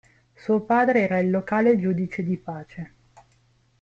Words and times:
Suo 0.33 0.61
padre 0.61 1.01
era 1.01 1.19
il 1.19 1.29
locale 1.29 1.77
giudice 1.77 2.23
di 2.23 2.35
pace. 2.35 2.93